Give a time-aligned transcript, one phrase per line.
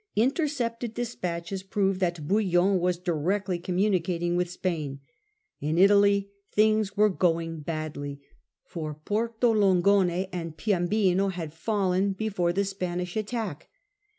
[0.15, 4.99] Intercepted despatches proved that Bouillon was directly communicating with Spain.
[5.59, 8.19] In Italy things were going badly,
[8.65, 13.69] for Porto Longone and Piombino had fallen before the Spanish attack.